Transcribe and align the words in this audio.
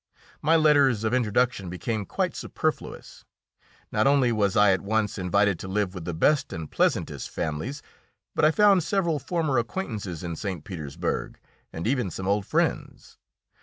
My 0.41 0.55
letters 0.55 1.03
of 1.03 1.13
introduction 1.13 1.69
became 1.69 2.07
quite 2.07 2.35
superfluous; 2.35 3.23
not 3.91 4.07
only 4.07 4.31
was 4.31 4.57
I 4.57 4.71
at 4.71 4.81
once 4.81 5.19
invited 5.19 5.59
to 5.59 5.67
live 5.67 5.93
with 5.93 6.05
the 6.05 6.13
best 6.15 6.51
and 6.51 6.71
pleasantest 6.71 7.29
families, 7.29 7.83
but 8.33 8.43
I 8.43 8.49
found 8.49 8.81
several 8.83 9.19
former 9.19 9.59
acquaintances 9.59 10.23
in 10.23 10.35
St. 10.35 10.63
Petersburg, 10.63 11.39
and 11.71 11.85
even 11.85 12.09
some 12.09 12.27
old 12.27 12.47
friends. 12.47 13.19